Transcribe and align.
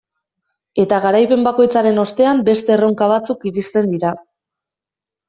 Eta 0.83 0.97
garaipen 1.01 1.43
bakoitzaren 1.47 2.03
ostean 2.03 2.41
beste 2.47 2.73
erronka 2.77 3.11
batzuk 3.13 3.47
iristen 3.51 3.93
dira. 3.93 4.15